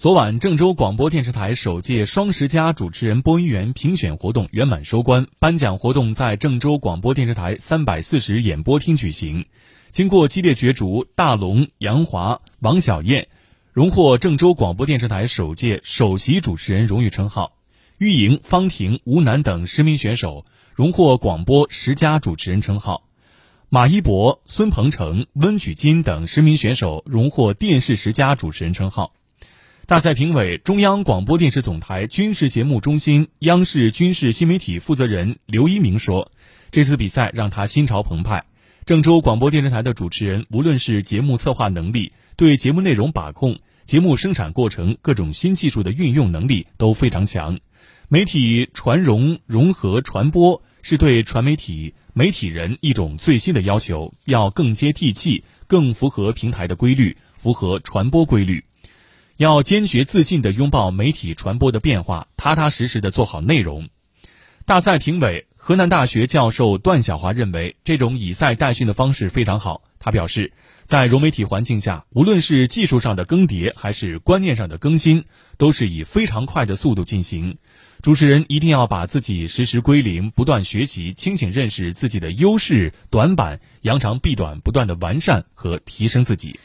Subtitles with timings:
[0.00, 5.26] 昨晚，郑州广播电视台首届“双十佳”主持人播音员评选活动圆满收官。
[5.38, 9.44] 颁奖活动在郑州广播电视台三百四十演播厅举行。
[9.90, 13.28] 经过激烈角逐，大龙、杨华、王小燕
[13.74, 17.52] 荣获郑州广播电视台首届首席主持人荣誉称号；
[17.98, 23.02] 玉莹、方婷、吴楠等十名选手荣获广播十佳主持人称号；
[23.68, 29.12] 马一博、孙鹏程、温举金等十名选手荣获电视十佳主持人称号。
[29.90, 36.30] 大赛评委、中央广播电视总台军事节目中心央视军事新媒体负责人刘一鸣说
[36.70, 38.44] ：“这次比赛让他心潮澎湃。
[38.86, 47.58] 郑州广播电视台的主持人，无论是节目策划能力、对节目内容把控、节目生产过程各种新技术的运用能力都非常强。
[48.06, 58.62] 媒体传融、融合、传播是对传媒体媒体人一种最新的要求，要更接地气，更符合平台的规律，符合传播规律。”
[59.40, 63.88] 要坚决自信地拥抱媒体传播的变化，踏踏实实地做好内容。
[64.66, 69.82] 大赛评委、河南大学教授段小华认为，这种以赛代训的方式非常好。
[69.98, 70.52] 他表示，
[70.84, 75.24] 在融媒体环境下，无论是技术上的更迭，还是观念上的更新，
[75.56, 77.56] 都是以非常快的速度进行。
[78.02, 86.60] 主持人一定要把自己实时归零，不断学习，清醒认识自己的优势、短板，扬长避短，不断的完善和提升自己。